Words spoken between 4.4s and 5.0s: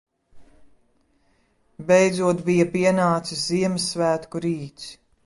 rīts.